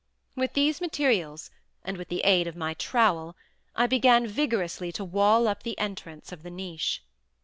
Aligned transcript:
With 0.35 0.53
these 0.53 0.81
materials 0.81 1.51
and 1.83 1.95
with 1.95 2.07
the 2.09 2.21
aid 2.21 2.47
of 2.47 2.55
my 2.55 2.73
trowel, 2.73 3.37
I 3.75 3.85
began 3.85 4.25
vigorously 4.25 4.91
to 4.93 5.05
wall 5.05 5.47
up 5.47 5.61
the 5.61 5.77
entrance 5.77 6.31
of 6.31 6.41
the 6.41 6.49
niche. 6.49 7.03